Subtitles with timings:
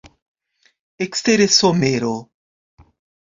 [1.05, 2.15] Ekstere somero.